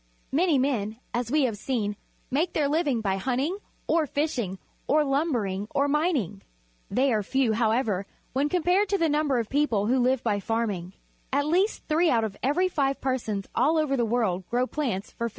[0.33, 1.95] —Manj^ men, as we luiA'e seen,
[2.31, 6.41] make their li\ang by hunting, or fishing, or lumbering, or mining.
[6.89, 10.93] They are few, however, when compared with the number of people who Uve by farming.
[11.31, 15.29] At least three out of every five persons all over the world grow plants for
[15.29, 15.29] food.